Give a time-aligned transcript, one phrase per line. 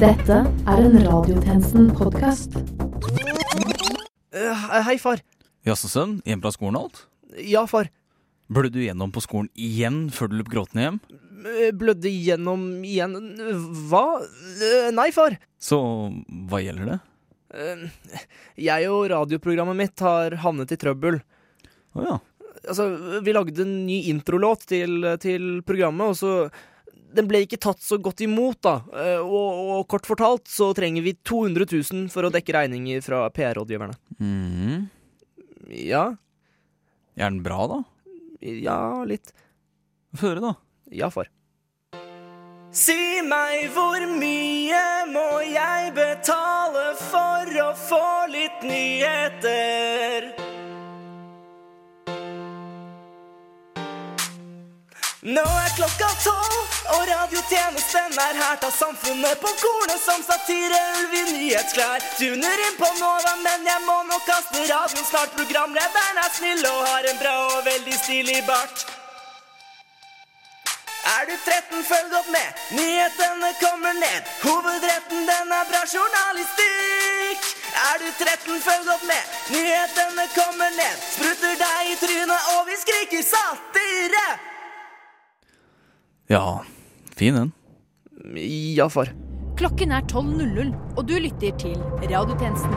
[0.00, 2.54] Dette er en Radiotjenesten-podkast.
[4.32, 5.20] Uh, hei, far.
[5.68, 6.14] Jaså, sønn?
[6.28, 7.02] Hjem fra skolen og alt?
[7.44, 7.90] Ja, far.
[8.50, 10.96] Blødde du gjennom på skolen igjen før du løp gråtende hjem?
[11.40, 13.14] Eh, Blødde gjennom igjen
[13.90, 14.04] Hva?
[14.24, 15.36] Eh, Nei, far.
[15.60, 15.78] Så
[16.48, 16.98] hva gjelder det?
[17.54, 17.84] Eh,
[18.70, 21.20] Jeg og radioprogrammet mitt har havnet i trøbbel.
[21.94, 22.18] Å ja.
[22.60, 22.88] Altså,
[23.24, 26.34] vi lagde en ny introlåt til, til programmet, og så
[27.14, 28.76] Den ble ikke tatt så godt imot, da.
[28.94, 33.24] Eh, Og, og kort fortalt så trenger vi 200 000 for å dekke regninger fra
[33.34, 33.96] PR-rådgiverne.
[34.20, 34.88] Mm.
[35.74, 36.04] Ja.
[37.18, 37.80] Er den bra, da?
[38.40, 39.34] Ja, litt.
[40.16, 40.54] Få høre, da.
[40.90, 41.28] Ja, far.
[42.70, 42.94] Si
[43.26, 50.30] meg hvor mye må jeg betale for å få litt nyheter?
[55.20, 58.54] Nå er klokka tolv, og radiotjenesten er her.
[58.62, 62.00] Ta samfunnet på kornet som satireulv i nyhetsklær.
[62.16, 65.36] Tuner inn på Nova, men jeg må nok kaste radioen snart.
[65.36, 68.86] Programlederen er snill og har en bra og veldig stilig bart.
[71.12, 72.48] Er du 13, følg godt med.
[72.80, 74.34] Nyhetene kommer ned.
[74.40, 77.50] Hovedretten, den er bra journalistikk.
[77.88, 79.40] Er du 13, følg godt med.
[79.52, 81.08] Nyhetene kommer ned.
[81.12, 84.49] Sprutter deg i trynet, og vi skriker satire.
[86.30, 86.64] Ja,
[87.16, 87.52] fin den.
[88.76, 89.08] Ja, far.
[89.56, 91.74] Klokken er 12.00, og du lytter til
[92.06, 92.70] Radiotjenesten.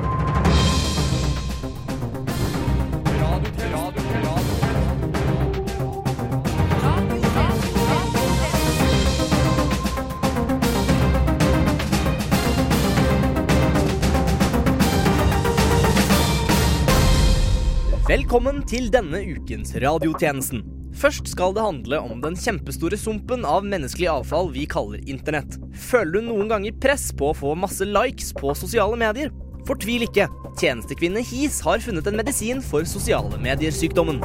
[18.10, 20.73] Velkommen til denne ukens radiotjenesten.
[21.04, 25.58] Først skal det handle om den kjempestore sumpen av menneskelig avfall vi kaller internett.
[25.76, 29.34] Føler du noen ganger press på å få masse likes på sosiale medier?
[29.68, 30.30] Fortvil ikke.
[30.62, 34.24] Tjenestekvinne His har funnet en medisin for sosiale medier-sykdommen.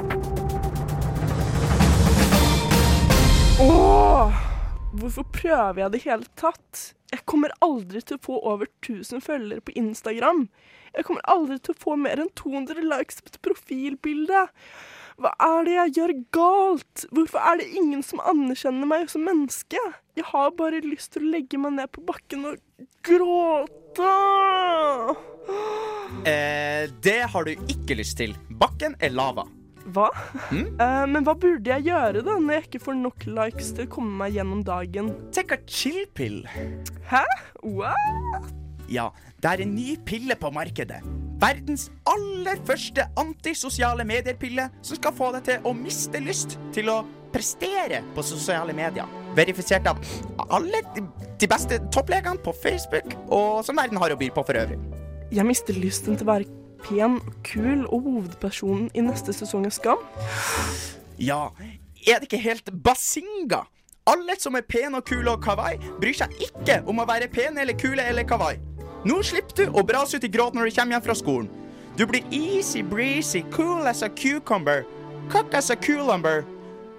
[3.64, 4.38] Åh,
[5.02, 6.84] hvorfor prøver jeg det hele tatt?
[7.10, 10.46] Jeg kommer aldri til å få over 1000 følgere på Instagram.
[10.94, 14.46] Jeg kommer aldri til å få mer enn 200 likes på et profilbilde.
[15.18, 17.04] Hva er det jeg gjør galt?
[17.10, 19.80] Hvorfor er det ingen som anerkjenner meg som menneske?
[20.14, 24.12] Jeg har bare lyst til å legge meg ned på bakken og gråte.
[26.28, 28.32] Eh, det har du ikke lyst til.
[28.60, 29.44] Bakken er lava.
[29.94, 30.08] Hva?
[30.52, 33.92] Eh, men hva burde jeg gjøre da, når jeg ikke får nok likes til å
[33.92, 35.12] komme meg gjennom dagen?
[35.36, 36.42] Take a chill pill.
[37.08, 37.22] Hæ?
[37.62, 38.50] What?
[38.90, 39.08] Ja,
[39.40, 41.00] det er en ny pille på markedet.
[41.38, 46.96] Verdens aller første antisosiale medier-pille som skal få deg til å miste lyst til å
[47.32, 49.06] prestere på sosiale medier.
[49.36, 50.00] Verifisert av
[50.50, 54.78] alle de- beste topplegene på Facebook, og som verden har å by på for øvrig.
[55.30, 56.46] Jeg mister lysten til å være
[56.82, 59.98] pen og kul og hovedpersonen i neste sesong av Skam.
[61.18, 61.50] Ja,
[62.06, 63.66] er det ikke helt basinga?
[64.06, 67.60] Alle som er pene og kule og kawaii, bryr seg ikke om å være pene
[67.60, 68.58] eller kule eller kawaii.
[69.08, 71.48] Nå slipper du å brase ut i gråt når du kommer hjem fra skolen.
[71.96, 74.84] Du blir easy breezy, cool as a cucumber,
[75.32, 76.44] cock as a cucumber.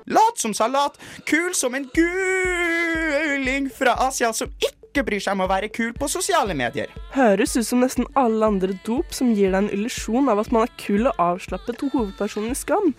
[0.09, 0.98] Lat som salat,
[1.30, 6.09] kul som en guling fra Asia som ikke bryr seg om å være kul på
[6.09, 6.90] sosiale medier.
[7.14, 10.66] Høres ut som nesten alle andre dop som gir deg en illusjon av at man
[10.66, 12.96] er kul og avslappet og hovedpersonen i Skam.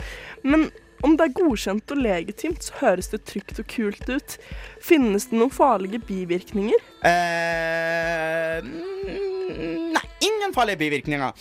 [0.46, 0.68] Men
[1.06, 4.36] om det er godkjent og legitimt, så høres det trygt og kult ut.
[4.84, 6.88] Finnes det noen farlige bivirkninger?
[7.08, 11.32] Eh, mm, nei, ingen farlige bivirkninger.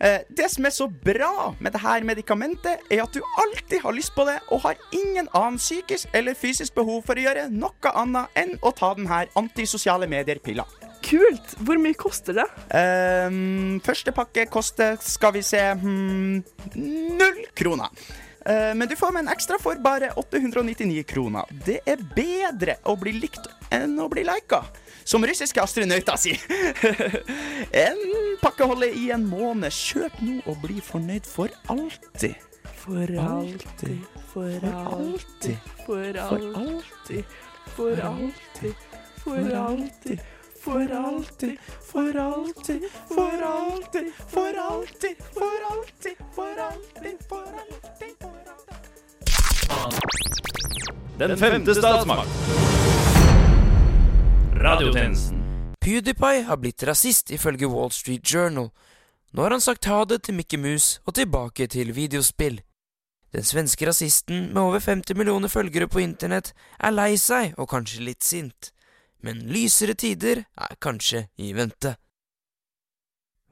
[0.00, 4.14] Eh, det som er så bra med dette medikamentet, er at du alltid har lyst
[4.14, 8.38] på det, og har ingen annen psykisk eller fysisk behov for å gjøre noe annet
[8.38, 10.66] enn å ta denne antisosiale medier-pilla.
[11.02, 11.54] Kult!
[11.64, 12.46] Hvor mye koster det?
[12.74, 13.30] Eh,
[13.82, 16.42] første pakke koster, skal vi se, hmm,
[17.18, 17.90] null kroner.
[18.48, 21.44] Eh, Men du får med en ekstra for bare 899 kroner.
[21.66, 24.62] Det er bedre å bli likt enn å bli lika.
[25.04, 26.40] Som russiske astronauter sier.
[27.86, 28.00] en
[28.42, 29.72] pakkeholde i en måned.
[29.72, 32.36] Kjøp nå og bli fornøyd for alltid.
[32.78, 37.24] For alltid, for alltid, for alltid, for alltid,
[37.76, 38.86] for alltid.
[39.18, 40.20] For alltid,
[40.64, 41.58] for alltid,
[41.92, 48.14] for alltid, for alltid, for alltid, for alltid, for alltid, for alltid.
[51.18, 52.28] Den femte statsmakt.
[54.54, 55.38] Radiotjenesten.
[55.80, 58.70] PewDiePie har blitt rasist ifølge Wall Street Journal.
[59.32, 62.60] Nå har han sagt ha det til Mickey Mouse og tilbake til videospill.
[63.32, 68.04] Den svenske rasisten med over 50 millioner følgere på internett er lei seg og kanskje
[68.06, 68.72] litt sint.
[69.24, 71.96] Men lysere tider er kanskje i vente.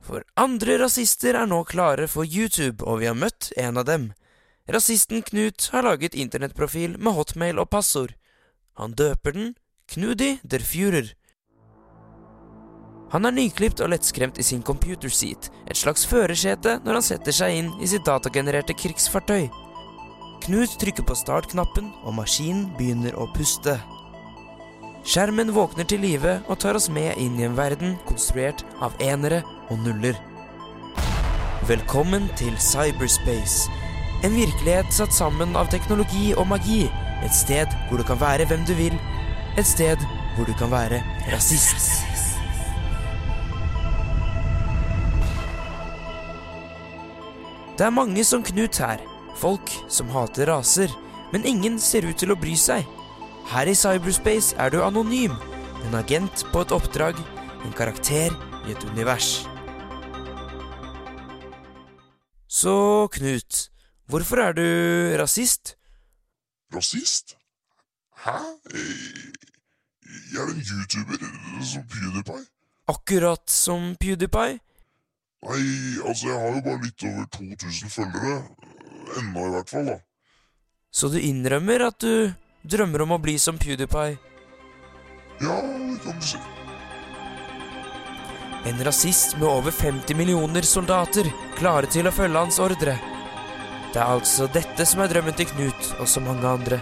[0.06, 4.12] For andre rasister er nå klare for YouTube, og vi har møtt en av dem.
[4.70, 8.14] Rasisten Knut har laget internettprofil med hotmail og passord.
[8.78, 9.54] Han døper den
[9.90, 11.14] Knudi der Führer.
[13.14, 17.34] Han er nyklipt og lettskremt i sin computer seat, et slags førersete når han setter
[17.34, 19.46] seg inn i sitt datagenererte krigsfartøy.
[20.46, 23.78] Knut trykker på startknappen, og maskinen begynner å puste.
[25.06, 29.36] Skjermen våkner til live og tar oss med inn i en verden konstruert av enere
[29.70, 30.16] og nuller.
[31.68, 33.70] Velkommen til cyberspace.
[34.26, 36.88] En virkelighet satt sammen av teknologi og magi.
[37.22, 38.98] Et sted hvor du kan være hvem du vil.
[39.54, 40.02] Et sted
[40.34, 40.98] hvor du kan være
[41.30, 42.02] rasist.
[47.78, 48.98] Det er mange som Knut her.
[49.38, 50.90] Folk som hater raser.
[51.30, 52.95] Men ingen ser ut til å bry seg.
[53.46, 55.34] Her i cyberspace er du anonym.
[55.86, 57.18] En agent på et oppdrag.
[57.64, 58.34] En karakter
[58.66, 59.46] i et univers.
[62.48, 63.68] Så, Knut,
[64.10, 64.66] hvorfor er du
[65.20, 65.76] rasist?
[66.74, 67.36] Rasist?
[68.24, 68.36] Hæ?
[70.32, 71.26] Jeg er en YouTuber
[71.62, 72.46] som PewDiePie.
[72.88, 74.58] Akkurat som PewDiePie?
[75.46, 75.62] Nei,
[76.08, 78.40] altså, jeg har jo bare litt over 2000 følgere.
[79.20, 79.96] Ennå, i hvert fall, da.
[80.90, 82.32] Så du innrømmer at du
[82.68, 84.16] drømmer om å bli som PewDiePie?
[85.40, 86.38] Ja, det kan du si.
[88.66, 91.28] En rasist med over 50 millioner soldater
[91.58, 92.96] klare til å følge hans ordre.
[93.94, 96.80] Det er altså dette som er drømmen til Knut og så mange andre.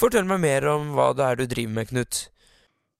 [0.00, 2.20] Fortell meg mer om hva det er du driver med, Knut.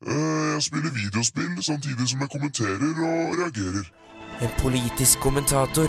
[0.06, 3.86] Eh, Jeg spiller videospill samtidig som jeg kommenterer og reagerer.
[4.40, 5.88] En politisk kommentator.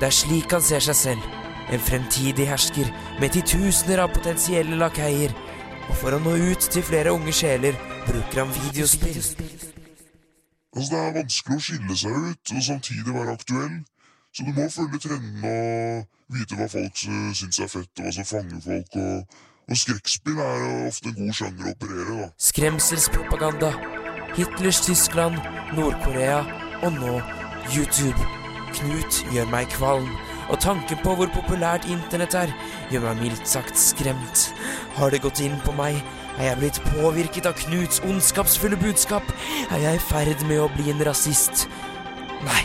[0.00, 1.43] Det er slik han ser seg selv.
[1.72, 2.90] En fremtidig hersker
[3.20, 5.32] med titusener av potensielle lakeier.
[5.88, 7.76] Og for å nå ut til flere unge sjeler
[8.06, 9.20] bruker han videospill.
[10.74, 13.82] Altså, Det er vanskelig å skille seg ut og samtidig være aktuell.
[14.34, 18.26] Så du må følge trendene og vite hva folk syns er fett, og hva som
[18.26, 18.96] fanger folk.
[18.98, 19.36] Og,
[19.70, 22.26] og skrekkspill er ofte en god sjanger å operere, da.
[22.48, 23.70] Skremselspropaganda.
[24.34, 25.38] Hitlers Tyskland,
[25.76, 26.40] Nord-Korea
[26.82, 27.14] og nå
[27.70, 28.26] YouTube.
[28.74, 30.08] Knut gjør meg kvalm,
[30.48, 32.52] og tanken på hvor populært internett er,
[32.92, 34.48] gjør meg mildt sagt skremt.
[34.98, 36.00] Har det gått inn på meg?
[36.38, 39.28] Er jeg blitt påvirket av Knuts ondskapsfulle budskap?
[39.70, 41.68] Er jeg i ferd med å bli en rasist?
[42.44, 42.64] Nei,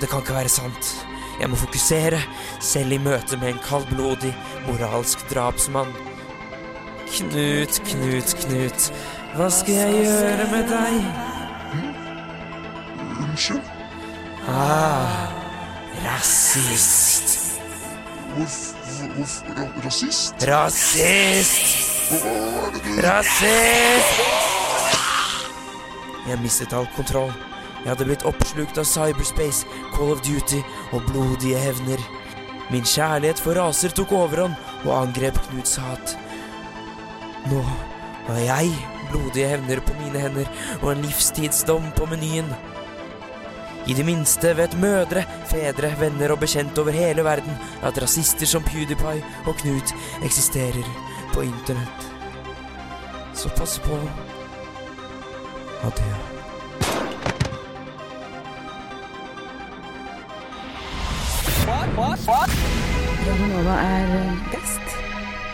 [0.00, 0.94] det kan ikke være sant.
[1.36, 2.18] Jeg må fokusere,
[2.64, 4.32] selv i møte med en kaldblodig,
[4.70, 5.92] moralsk drapsmann.
[7.06, 8.90] Knut, Knut, Knut.
[9.36, 10.94] Hva skal jeg gjøre med deg?
[13.26, 13.72] Unnskyld?
[14.48, 15.35] Ah,
[16.06, 17.58] rasist.
[19.84, 20.34] Rasist?
[20.46, 22.12] Rasist!
[23.02, 24.20] Rasist!
[26.26, 27.32] Jeg mistet all kontroll.
[27.82, 30.60] Jeg hadde blitt oppslukt av cyberspace, Call of Duty
[30.94, 32.02] og blodige hevner.
[32.70, 34.54] Min kjærlighet for raser tok overhånd
[34.84, 36.16] og angrep Knuts hat.
[37.50, 37.62] Nå
[38.26, 38.72] har jeg
[39.12, 40.50] blodige hevner på mine hender
[40.82, 42.50] og en livstidsdom på menyen.
[43.86, 47.54] I det minste vet mødre, fedre, venner og bekjente over hele verden
[47.86, 49.92] at rasister som PewDiePie og Knut
[50.26, 50.86] eksisterer
[51.34, 52.00] på internett.
[53.34, 54.00] Så pass på.
[55.86, 56.14] Adjø.
[63.26, 64.08] Radio Nova er
[64.50, 64.86] best.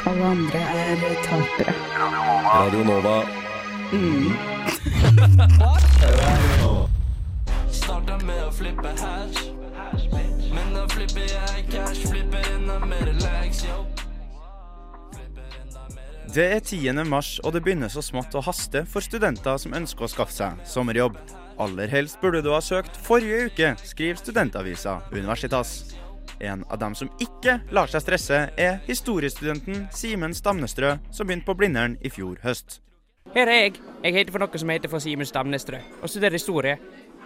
[0.06, 0.96] Alle andre er
[1.28, 1.74] tapere.
[2.48, 3.16] Radio Nova.
[8.22, 9.48] Med å flippe hash.
[10.54, 13.80] Men da flipper jeg cash, flipper enda mer lags, yo.
[16.32, 17.02] Det er 10.
[17.10, 20.62] mars, og det begynner så smått å haste for studenter som ønsker å skaffe seg
[20.70, 21.18] sommerjobb.
[21.60, 25.74] Aller helst burde du ha søkt forrige uke, skriver studentavisa Universitas.
[26.38, 31.58] En av dem som ikke lar seg stresse, er historiestudenten Simen Stamnestrø, som begynte på
[31.58, 32.78] Blindern i fjor høst.
[33.32, 33.76] Her er jeg.
[34.02, 36.74] Jeg heter for noe som heter for Simen Stamnestrø, og studerer historie.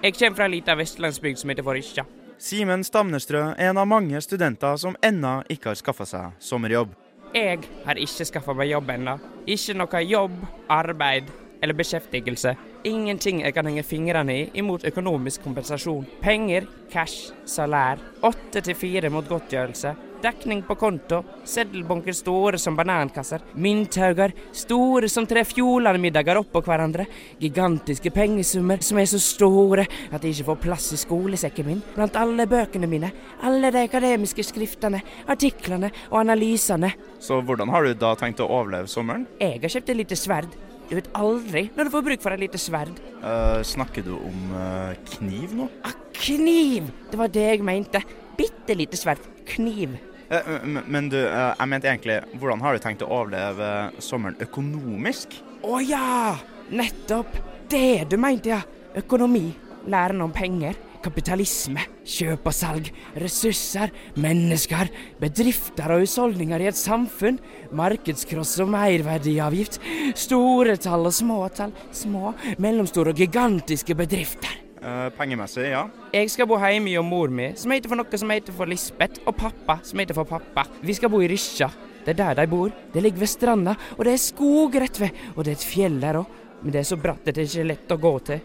[0.03, 2.05] Jeg kommer fra ei lita vestlandsbygd som heter Forisja.
[2.39, 6.93] Simen Stamnestrø er en av mange studenter som ennå ikke har skaffa seg sommerjobb.
[7.33, 9.17] Jeg har ikke skaffa meg jobb ennå.
[9.49, 10.37] Ikke noe jobb,
[10.69, 11.33] arbeid
[11.65, 12.53] eller beskjeftigelse.
[12.87, 16.05] Ingenting jeg kan henge fingrene i imot økonomisk kompensasjon.
[16.23, 17.99] Penger, cash, salær.
[18.23, 19.91] Åtte til fire mot godtgjørelse.
[20.23, 21.19] Dekning på konto.
[21.45, 23.43] Seddelbunker store som banankasser.
[23.59, 27.09] Mynthauger store som tre Fjordland-middager oppå hverandre.
[27.43, 31.83] Gigantiske pengesummer som er så store at de ikke får plass i skolesekken min.
[31.97, 33.11] Blant alle bøkene mine.
[33.43, 36.95] Alle de akademiske skriftene, artiklene og analysene.
[37.19, 39.27] Så hvordan har du da tenkt å overleve sommeren?
[39.43, 40.55] Jeg har kjøpt et lite sverd
[40.87, 42.99] Du vet aldri når du får bruk for et lite sverd.
[43.19, 45.71] Eh, snakker du om uh, kniv nå?
[45.87, 46.87] Ah, Kniv!
[47.11, 48.01] Det var det jeg mente.
[48.39, 49.21] Bitte lite sverd.
[49.51, 49.97] Kniv.
[50.31, 53.69] Uh, men du, jeg mente egentlig Hvordan har du tenkt å overleve
[54.03, 55.37] sommeren økonomisk?
[55.67, 56.35] Å ja!
[56.71, 57.37] Nettopp.
[57.71, 58.63] Det du mente, ja.
[58.99, 59.51] Økonomi.
[59.91, 60.79] Læren om penger.
[61.07, 61.85] Kapitalisme.
[62.07, 62.91] Kjøp og salg.
[63.23, 63.93] Ressurser.
[64.19, 64.91] Mennesker.
[65.23, 67.39] Bedrifter og husholdninger i et samfunn.
[67.77, 69.79] Markedskross og merverdiavgift.
[70.19, 71.75] Store tall og små tall.
[71.95, 74.63] Små, mellomstore og gigantiske bedrifter.
[74.77, 75.87] Uh, pengemessig, ja.
[76.15, 79.23] Jeg skal bo hjemme hos mor mi, som heter for noe som heter for Lisbeth,
[79.27, 80.67] og pappa, som heter for pappa.
[80.85, 81.71] Vi skal bo i Rysja.
[82.05, 82.75] Det er der de bor.
[82.93, 85.97] Det ligger ved stranda, og det er skog rett ved, og det er et fjell
[86.03, 86.43] der òg.
[86.63, 88.45] Men det er så bratt at det ikke er lett å gå til.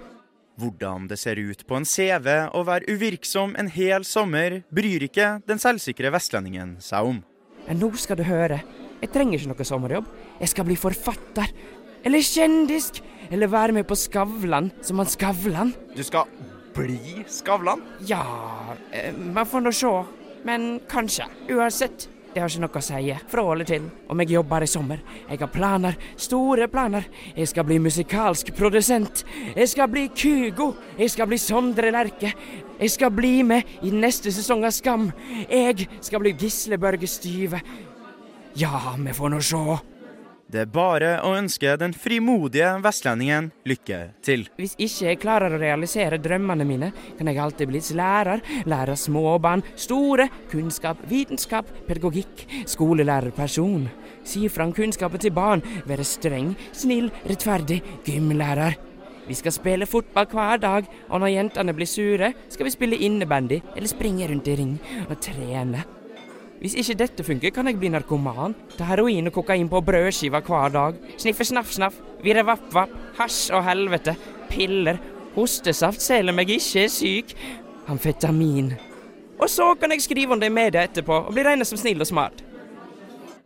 [0.62, 5.40] Hvordan det ser ut på en CV å være uvirksom en hel sommer, bryr ikke
[5.50, 7.22] den selvsikre vestlendingen seg om.
[7.66, 8.60] Men nå skal du høre.
[9.02, 10.10] Jeg trenger ikke noe sommerjobb.
[10.42, 11.50] Jeg skal bli forfatter.
[12.06, 12.92] Eller kjendis.
[13.32, 15.74] Eller være med på Skavlan, som han Skavlan.
[15.96, 16.30] Du skal
[16.76, 17.82] bli Skavlan?
[18.08, 18.22] Ja
[18.92, 19.94] eh, Man får nå se.
[20.46, 21.26] Men kanskje.
[21.50, 22.10] Uansett.
[22.32, 23.16] Det har ikke noe å si.
[23.28, 23.88] Fra eller til.
[24.08, 25.02] Om jeg jobber i sommer.
[25.28, 25.98] Jeg har planer.
[26.16, 27.10] Store planer.
[27.36, 29.26] Jeg skal bli musikalsk produsent.
[29.56, 30.72] Jeg skal bli Kygo.
[30.98, 32.32] Jeg skal bli Sondre Lerche.
[32.80, 35.10] Jeg skal bli med i neste sesong av Skam.
[35.50, 37.60] Jeg skal bli Gisle Børge Styve.
[38.56, 39.91] Ja, vi får nå se.
[40.52, 44.44] Det er bare å ønske den frimodige vestlendingen lykke til.
[44.60, 48.44] Hvis ikke jeg klarer å realisere drømmene mine, kan jeg alltid bli lærer.
[48.68, 50.28] Lære småbarn store.
[50.52, 52.44] Kunnskap, vitenskap, pedagogikk.
[52.68, 53.88] Skolelærerperson.
[54.28, 55.64] Si fra om kunnskapen til barn.
[55.88, 57.80] Være streng, snill, rettferdig.
[58.04, 58.76] Gymlærer.
[59.30, 63.62] Vi skal spille fotball hver dag, og når jentene blir sure, skal vi spille innebandy
[63.72, 64.78] eller springe rundt i ring
[65.08, 65.88] og trene.
[66.62, 68.54] Hvis ikke dette funker, kan jeg bli narkoman.
[68.78, 71.00] Ta heroin og kokain på brødskiva hver dag.
[71.18, 71.98] Sniffe snaff-snaff.
[72.22, 72.94] Virre vapp-vapp.
[73.18, 74.14] Hasj og helvete.
[74.52, 75.00] Piller.
[75.34, 77.34] Hostesaft selv om jeg ikke er syk.
[77.90, 78.76] Amfetamin.
[79.42, 82.04] Og så kan jeg skrive om det i media etterpå og bli regnet som snill
[82.04, 82.44] og smart.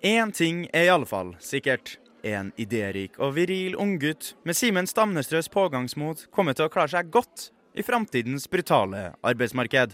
[0.03, 1.95] Én ting er i alle fall sikkert.
[2.25, 7.51] En idérik og viril unggutt med Simen Stamnestrøs pågangsmot kommer til å klare seg godt
[7.77, 9.93] i framtidens brutale arbeidsmarked.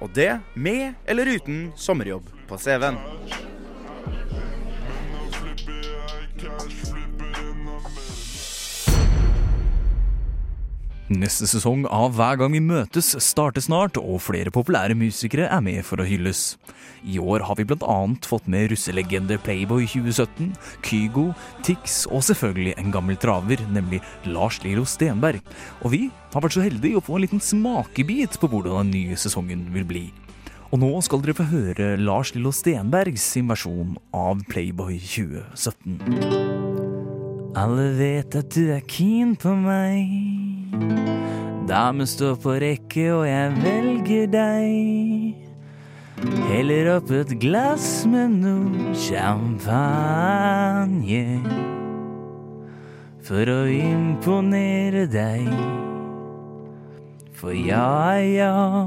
[0.00, 2.98] Og det med eller uten sommerjobb på CV-en.
[11.10, 15.82] Neste sesong av Hver gang vi møtes starter snart, og flere populære musikere er med
[15.82, 16.54] for å hylles.
[17.02, 20.52] I år har vi annet fått med russelegende Playboy 2017,
[20.86, 21.32] Kygo,
[21.66, 25.42] Tix og selvfølgelig en gammel traver, nemlig Lars Lilo Stenberg.
[25.82, 26.02] Og vi
[26.32, 29.88] har vært så heldige å få en liten smakebit på hvordan den nye sesongen vil
[29.88, 30.04] bli.
[30.70, 36.89] Og nå skal dere få høre Lars Lillo Stenbergs versjon av Playboy 2017.
[37.58, 40.06] Alle vet at du er keen på meg.
[41.66, 45.34] Damen står på rekke, og jeg velger deg.
[46.50, 50.42] Heller opp et glass med noe champagne.
[53.26, 55.50] For å imponere deg.
[57.34, 58.86] For ja er ja,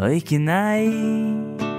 [0.00, 1.69] og ikke nei.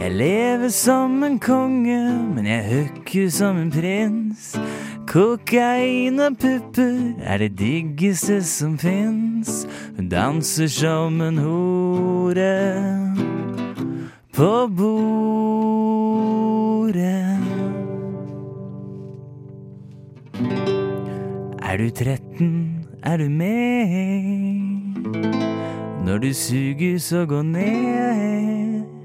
[0.00, 4.56] Jeg lever som en konge, men jeg hooker som en prins.
[5.04, 9.66] Kokain og pupper er det diggeste som fins.
[9.96, 13.04] Hun danser som en hore
[14.32, 14.96] på bordet.
[21.60, 24.64] Er du 13, er du med?
[26.06, 28.99] Når du suger, så gå ned.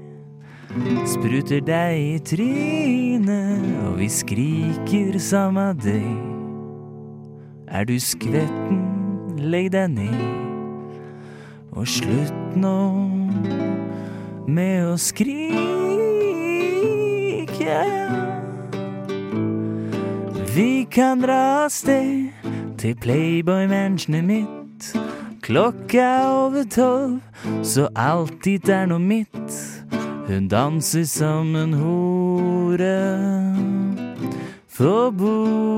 [1.06, 6.04] Spruter deg i trynet, og vi skriker samme deg.
[7.68, 8.82] Er du skvetten,
[9.40, 10.20] legg deg ned.
[11.72, 12.76] Og slutt nå
[14.46, 15.64] med å skrike.
[20.52, 22.28] Vi kan dra av sted
[22.80, 24.92] til Playboy-menneskene mitt.
[25.46, 27.20] Klokka er over tolv,
[27.64, 29.75] så alltid er noe mitt.
[30.26, 32.98] Hun danser som en hore
[34.66, 35.76] for bordet.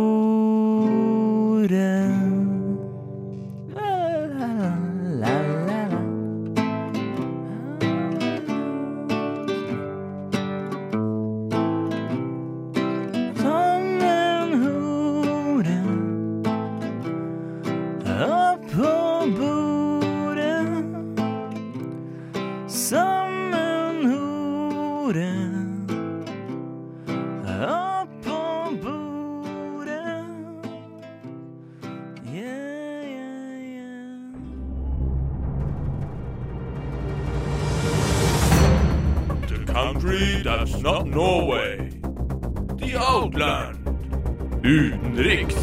[44.69, 45.57] Utenriks.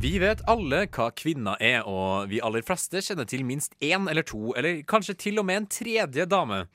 [0.00, 4.26] Vi vet alle hva kvinner er, og vi aller fleste kjenner til minst én eller
[4.28, 6.66] to, eller kanskje til og med en tredje dame.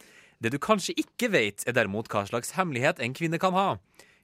[0.42, 3.68] Det du kanskje ikke vet, er derimot hva slags hemmelighet en kvinne kan ha.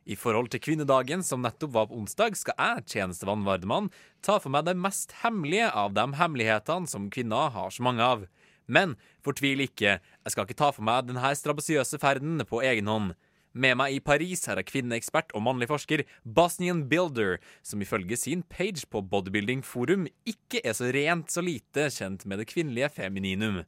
[0.09, 3.93] I forhold til kvinnedagen, som nettopp var på onsdag, skal jeg, tjenestemann Vardemann,
[4.25, 8.25] ta for meg det mest hemmelige av de hemmelighetene som kvinner har så mange av.
[8.65, 13.13] Men fortvil ikke, jeg skal ikke ta for meg denne strabasiøse ferden på egen hånd.
[13.59, 18.43] Med meg i Paris her er kvinneekspert og mannlig forsker Bosnian Builder, som ifølge sin
[18.47, 23.65] page på Bodybuilding Forum ikke er så rent så lite kjent med det kvinnelige femininum.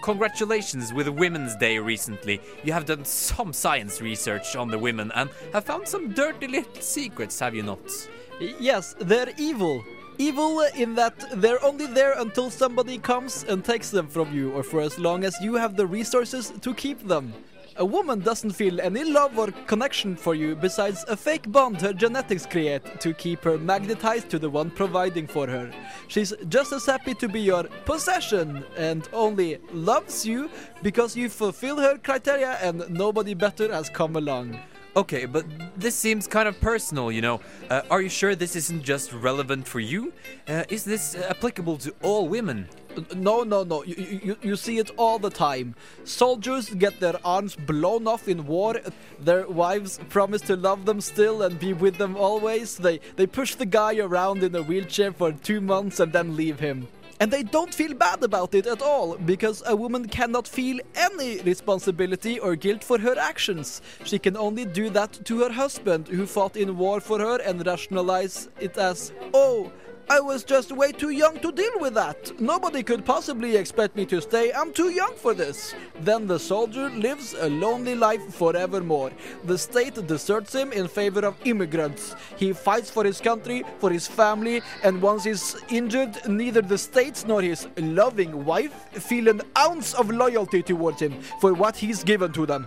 [0.00, 2.38] Congratulations with Women's Day recently.
[2.64, 6.80] You have done some science research on the women and have found some dirty little
[6.80, 8.08] secrets, have you not?
[8.40, 9.84] Yes, they're evil.
[10.16, 11.12] Evil in that
[11.42, 15.24] they're only there until somebody comes and takes them from you, or for as long
[15.24, 17.34] as you have the resources to keep them.
[17.78, 21.92] A woman doesn't feel any love or connection for you besides a fake bond her
[21.92, 25.70] genetics create to keep her magnetized to the one providing for her.
[26.08, 30.50] She's just as happy to be your possession and only loves you
[30.82, 34.58] because you fulfill her criteria and nobody better has come along.
[34.96, 37.40] Okay, but this seems kind of personal, you know.
[37.70, 40.12] Uh, are you sure this isn't just relevant for you?
[40.48, 42.66] Uh, is this applicable to all women?
[43.14, 43.84] No, no, no.
[43.84, 45.74] You, you, you see it all the time.
[46.04, 48.80] Soldiers get their arms blown off in war.
[49.20, 52.76] Their wives promise to love them still and be with them always.
[52.76, 56.60] They, they push the guy around in a wheelchair for two months and then leave
[56.60, 56.88] him.
[57.20, 61.40] And they don't feel bad about it at all, because a woman cannot feel any
[61.40, 63.82] responsibility or guilt for her actions.
[64.04, 67.66] She can only do that to her husband, who fought in war for her, and
[67.66, 69.72] rationalize it as, oh,
[70.10, 72.40] I was just way too young to deal with that.
[72.40, 74.50] Nobody could possibly expect me to stay.
[74.52, 75.74] I'm too young for this.
[76.00, 79.10] Then the soldier lives a lonely life forevermore.
[79.44, 82.16] The state deserts him in favor of immigrants.
[82.36, 87.22] He fights for his country, for his family, and once he's injured, neither the state
[87.26, 92.32] nor his loving wife feel an ounce of loyalty towards him for what he's given
[92.32, 92.66] to them.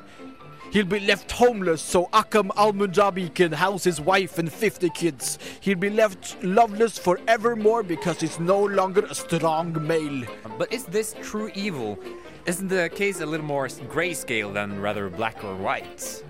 [0.72, 5.38] He'll be left homeless so Akam al Munjabi can house his wife and 50 kids.
[5.60, 10.24] He'll be left loveless forevermore because he's no longer a strong male.
[10.58, 12.00] But is this true evil?
[12.46, 16.24] Isn't the case a little more grayscale than rather black or white?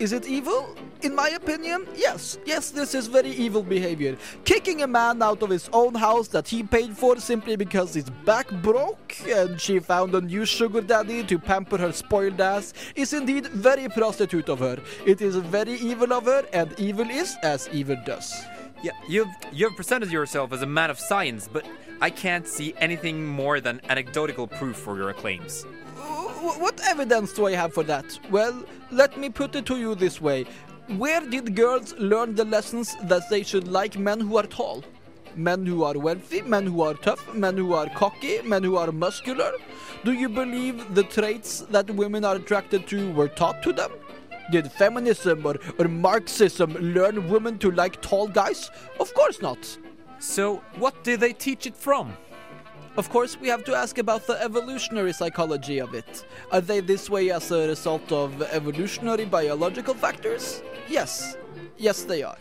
[0.00, 0.76] Is it evil?
[1.02, 2.38] In my opinion, yes.
[2.44, 4.18] Yes, this is very evil behavior.
[4.44, 8.10] Kicking a man out of his own house that he paid for simply because his
[8.26, 13.14] back broke and she found a new sugar daddy to pamper her spoiled ass is
[13.14, 14.78] indeed very prostitute of her.
[15.06, 18.44] It is very evil of her, and evil is as evil does.
[18.82, 21.64] Yeah, you've you've presented yourself as a man of science, but
[22.02, 25.64] I can't see anything more than anecdotal proof for your claims.
[26.40, 28.18] What evidence do I have for that?
[28.30, 30.46] Well, let me put it to you this way.
[30.88, 34.82] Where did girls learn the lessons that they should like men who are tall?
[35.36, 38.90] Men who are wealthy, men who are tough, men who are cocky, men who are
[38.90, 39.52] muscular?
[40.04, 43.92] Do you believe the traits that women are attracted to were taught to them?
[44.50, 48.70] Did feminism or, or Marxism learn women to like tall guys?
[48.98, 49.78] Of course not.
[50.18, 52.16] So, what do they teach it from?
[52.96, 56.26] Of course, we have to ask about the evolutionary psychology of it.
[56.50, 60.62] Are they this way as a result of evolutionary biological factors?
[60.88, 61.36] Yes.
[61.78, 62.38] Yes, they are.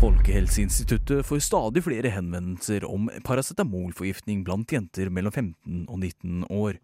[0.00, 6.78] Folkehelseinstituttet får stadig flere henvendelser om paracetamolforgiftning blant jenter mellom 15 og 19 år.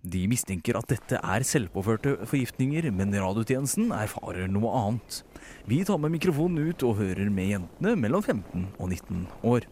[0.00, 5.18] De mistenker at dette er selvpåførte forgiftninger, men radiotjenesten erfarer noe annet.
[5.68, 9.66] Vi tar med mikrofonen ut og hører med jentene mellom 15 og 19 år.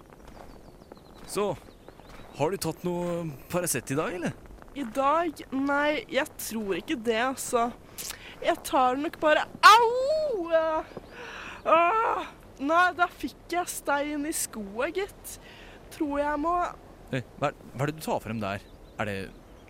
[1.28, 1.54] Så,
[2.36, 4.36] har du tatt noe Paracet i dag, eller?
[4.76, 5.40] I dag?
[5.56, 7.70] Nei, jeg tror ikke det, altså.
[8.44, 10.52] Jeg tar nok bare Au!
[11.64, 12.28] Ah,
[12.60, 15.38] nei, da fikk jeg stein i skoa, gitt.
[15.96, 16.54] Tror jeg må
[17.08, 17.48] hva, hva
[17.80, 18.60] er det du tar frem der?
[19.00, 19.16] Er det,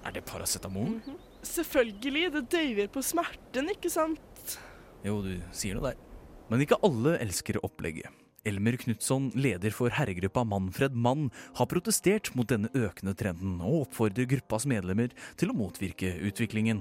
[0.09, 0.99] er det paracetamol?
[1.47, 4.57] Selvfølgelig, det døyver på smerten, ikke sant?
[5.05, 6.01] Jo, du sier noe der.
[6.49, 8.09] Men ikke alle elsker opplegget.
[8.49, 11.27] Elmer Knutson, leder for herregruppa Manfred Mann,
[11.59, 16.81] har protestert mot denne økende trenden og oppfordrer gruppas medlemmer til å motvirke utviklingen.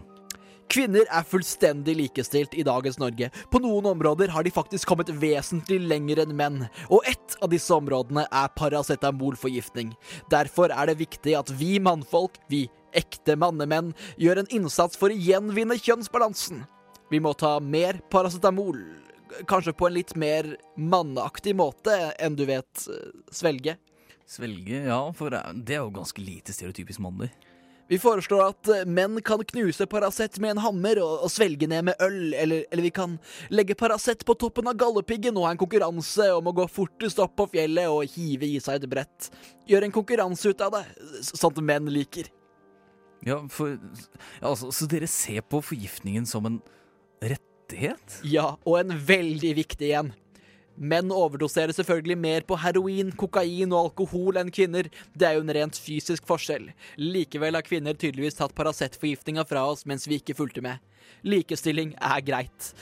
[0.72, 3.30] Kvinner er fullstendig likestilt i dagens Norge.
[3.52, 7.72] På noen områder har de faktisk kommet vesentlig lenger enn menn, og ett av disse
[7.72, 9.94] områdene er paracetamolforgiftning.
[10.32, 15.17] Derfor er det viktig at vi mannfolk, vi ekte mannemenn, gjør en innsats for å
[15.17, 16.63] gjenvinne kjønnsbalansen.
[17.12, 18.80] Vi må ta mer paracetamol.
[19.47, 22.88] kanskje på en litt mer manneaktig måte enn du vet
[23.32, 23.76] svelge.
[24.28, 27.30] Svelge, ja, for det er jo ganske lite stereotypisk mannlig.
[27.88, 31.86] Vi foreslår at eh, menn kan knuse Paracet med en hammer og, og svelge ned
[31.88, 33.15] med øl, eller, eller vi kan
[33.47, 37.38] legge Paracet på toppen av Galdhøpiggen og ha en konkurranse om å gå fortest opp
[37.39, 39.30] på fjellet og hive i seg et brett.
[39.71, 40.84] Gjøre en konkurranse ut av det,
[41.32, 42.28] sånt menn liker.
[43.25, 43.77] Ja, for
[44.41, 46.62] altså, Så dere ser på forgiftningen som en
[47.21, 48.21] rettighet?
[48.27, 50.13] Ja, og en veldig viktig en.
[50.77, 54.91] Menn overdoserer selvfølgelig mer på heroin, kokain og alkohol enn kvinner.
[55.17, 56.69] Det er jo en rent fysisk forskjell.
[57.01, 60.77] Likevel har kvinner tydeligvis tatt Paracet-forgiftninga fra oss mens vi ikke fulgte med.
[61.25, 62.73] Likestilling er greit.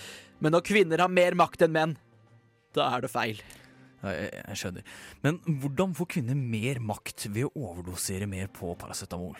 [0.43, 1.95] Men når kvinner har mer makt enn menn,
[2.75, 3.39] da er det feil.
[4.03, 4.95] Ja, jeg, jeg skjønner.
[5.23, 9.39] Men hvordan får kvinner mer makt ved å overdosere mer på paracetamol?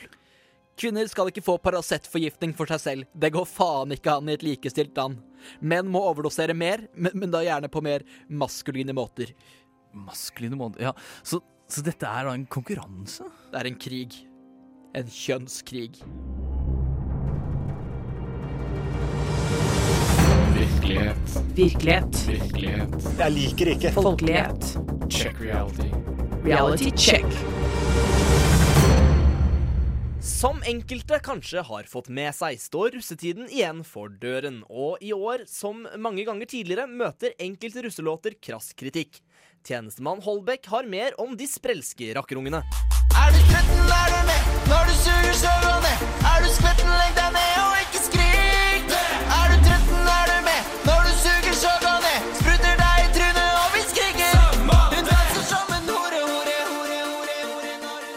[0.76, 3.08] Kvinner skal ikke få Paracet-forgiftning for seg selv.
[3.16, 5.22] Det går faen ikke an i et likestilt land.
[5.64, 9.32] Menn må overdosere mer, men, men da gjerne på mer maskuline måter.
[9.96, 10.92] Maskuline måter, ja.
[11.24, 11.40] Så,
[11.72, 13.24] så dette er da en konkurranse?
[13.54, 14.20] Det er en krig.
[14.96, 15.94] En kjønnskrig.
[20.60, 21.42] Virkelighet.
[21.56, 22.24] Virkelighet.
[22.36, 23.12] Virkelighet.
[23.24, 23.96] Jeg liker ikke.
[23.96, 24.74] Folkelighet.
[25.08, 25.94] Check reality.
[26.44, 27.55] Reality check.
[30.26, 34.64] Som enkelte kanskje har fått med seg, står russetiden igjen for døren.
[34.74, 39.20] Og i år, som mange ganger tidligere, møter enkelte russelåter krass kritikk.
[39.66, 42.64] Tjenestemann Holbæk har mer om de sprelske rakkerungene.
[43.14, 44.50] Er du skvetten, er du med?
[44.72, 46.10] Når du suger, så gå ned.
[46.34, 47.55] Er du skvetten, legg deg ned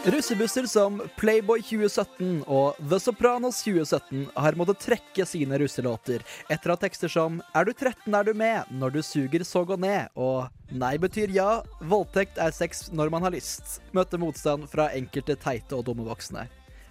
[0.08, 6.80] Russebusser som Playboy 2017 og The Sopranos 2017 har måttet trekke sine russelåter etter at
[6.80, 8.70] tekster som Er du 13, er du med.
[8.72, 10.08] Når du suger, så gå ned.
[10.16, 11.60] Og Nei betyr ja.
[11.84, 13.82] Voldtekt er sex når man har lyst.
[13.92, 16.46] Møtte motstand fra enkelte teite og dumme voksne.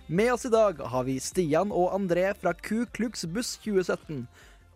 [0.06, 4.28] Med oss i dag har vi Stian og André fra Ku Klux Buss 2017.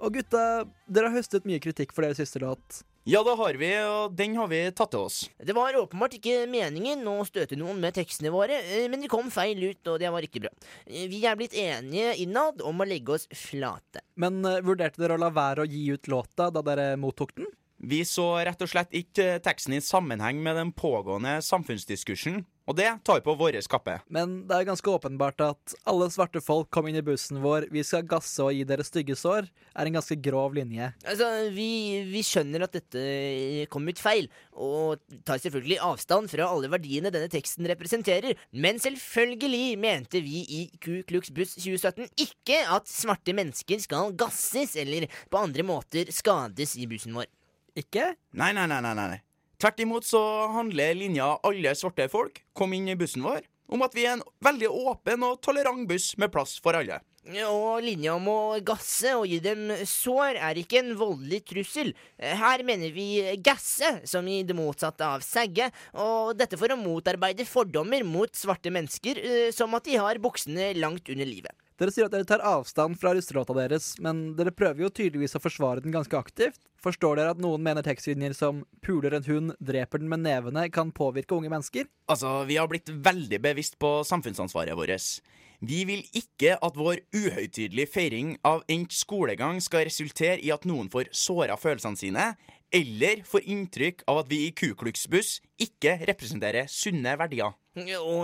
[0.01, 2.81] Og gutta, dere har høstet mye kritikk for deres siste låt.
[3.03, 5.15] Ja, det har vi, og den har vi tatt til oss.
[5.41, 9.31] Det var åpenbart ikke meningen å støte noen med tekstene våre, eh, men de kom
[9.33, 10.51] feil ut, og det var ikke bra.
[10.85, 14.03] Eh, Vi er blitt enige innad om å legge oss flate.
[14.21, 17.49] Men eh, vurderte dere å la være å gi ut låta da dere mottok den?
[17.81, 22.87] Vi så rett og slett ikke teksten i sammenheng med den pågående samfunnsdiskursen, og det
[23.07, 23.97] tar på vår kappe.
[24.13, 27.83] Men det er ganske åpenbart at alle svarte folk kom inn i bussen vår, vi
[27.85, 30.91] skal gasse og gi dere stygge sår, er en ganske grov linje.
[31.05, 31.69] Altså, vi,
[32.09, 37.31] vi skjønner at dette kom ut feil, og tar selvfølgelig avstand fra alle verdiene denne
[37.31, 43.81] teksten representerer, men selvfølgelig mente vi i Ku Klux Buss 2017 ikke at svarte mennesker
[43.83, 47.29] skal gasses eller på andre måter skades i bussen vår.
[47.77, 48.13] Ikke?
[48.35, 49.19] Nei, nei, nei, nei, nei.
[49.61, 50.19] Tvert imot så
[50.55, 54.23] handler linja Alle svarte folk kom inn i bussen vår om at vi er en
[54.43, 56.97] veldig åpen og tolerant buss med plass for alle.
[57.45, 61.93] Og linja om å gasse og gi dem sår er ikke en voldelig trussel.
[62.17, 67.45] Her mener vi gasse, som i det motsatte av sagge, og dette for å motarbeide
[67.47, 71.55] fordommer mot svarte mennesker, eh, som at de har buksene langt under livet.
[71.81, 75.41] Dere sier at dere tar avstand fra russelåta deres, men dere prøver jo tydeligvis å
[75.41, 76.59] forsvare den ganske aktivt.
[76.77, 80.91] Forstår dere at noen mener tekstlinjer som 'puler en hund, dreper den med nevene' kan
[80.91, 81.89] påvirke unge mennesker?
[82.07, 85.21] Altså, vi har blitt veldig bevisst på samfunnsansvaret vårt.
[85.61, 90.87] Vi vil ikke at vår uhøytidelige feiring av endt skolegang skal resultere i at noen
[90.89, 92.35] får såra følelsene sine,
[92.71, 97.53] eller får inntrykk av at vi i Ku Klux Buss ikke representerer sunne verdier.
[97.71, 98.15] Å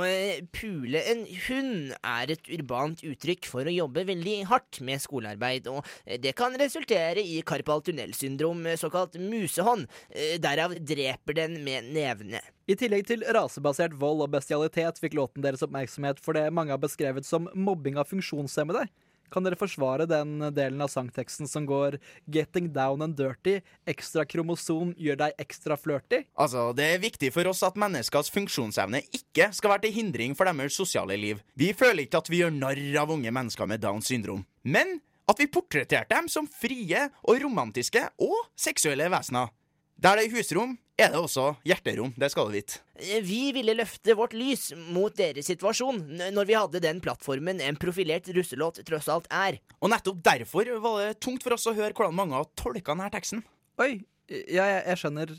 [0.51, 5.87] pule en hund er et urbant uttrykk for å jobbe veldig hardt med skolearbeid, og
[6.19, 9.87] det kan resultere i karpal tunnelsyndrom, såkalt musehånd.
[10.11, 12.43] Eh, Derav dreper den med nevene.
[12.67, 16.83] I tillegg til rasebasert vold og bestialitet fikk låten deres oppmerksomhet for det mange har
[16.83, 18.83] beskrevet som mobbing av funksjonshemmede.
[19.31, 24.93] Kan dere forsvare den delen av sangteksten som går 'Getting down and dirty', ekstra kromosom
[24.95, 26.25] gjør deg ekstra flørty?
[26.37, 30.45] Altså, Det er viktig for oss at menneskers funksjonsevne ikke skal være til hindring for
[30.45, 31.41] deres sosiale liv.
[31.55, 35.39] Vi føler ikke at vi gjør narr av unge mennesker med Downs syndrom, men at
[35.39, 39.49] vi portretterte dem som frie og romantiske og seksuelle vesener.
[39.97, 42.79] Der det er husrom, er det også hjerterom, det skal du vite.
[43.01, 47.79] Eh, Vi ville løfte vårt lys mot deres situasjon, når vi hadde den plattformen en
[47.81, 49.57] profilert russelåt tross alt er.
[49.81, 53.09] Og nettopp derfor var det tungt for oss å høre hvordan mange har tolka denne
[53.13, 53.41] teksten.
[53.81, 55.33] Oi, ja, jeg, jeg skjønner.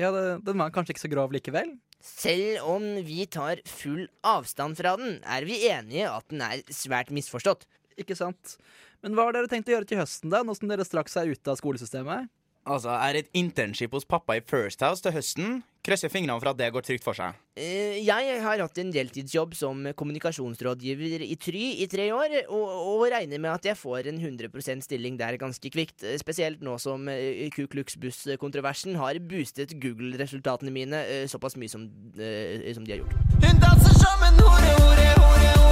[0.00, 1.74] Ja, det, den var kanskje ikke så grov likevel?
[2.00, 7.10] Selv om vi tar full avstand fra den, er vi enige at den er svært
[7.14, 7.66] misforstått.
[8.00, 8.56] Ikke sant.
[9.04, 11.30] Men hva har dere tenkt å gjøre til høsten, da, nå som dere straks er
[11.30, 12.30] ute av skolesystemet?
[12.68, 15.60] Altså, er et internship hos pappa i First House til høsten.
[15.80, 17.38] Krysser fingrene for at det går trygt for seg.
[17.56, 22.66] Eh, Jeg har hatt en deltidsjobb som kommunikasjonsrådgiver i Try i tre år, og,
[22.98, 26.04] og regner med at jeg får en 100% stilling der ganske kvikt.
[26.20, 31.88] Spesielt nå som eh, Ku Klux Buss-kontroversen har boostet Google-resultatene mine eh, såpass mye som,
[31.88, 33.16] som de har gjort.
[33.40, 35.69] Hun danser som en hore, hore, hore, hore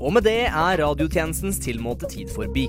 [0.00, 2.64] Og med det er radiotjenestens tilmålte tid forbi.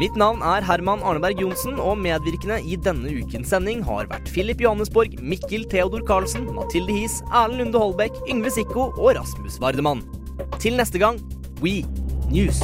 [0.00, 4.60] Mitt navn er Herman Arneberg Johnsen, og medvirkende i denne ukens sending har vært Filip
[4.64, 10.04] Johannesborg, Mikkel Theodor Karlsen, Mathilde His, Erlend Lunde Holbæk, Yngve Sikko og Rasmus Vardemann.
[10.60, 11.20] Til neste gang,
[11.64, 11.80] We
[12.30, 12.62] News.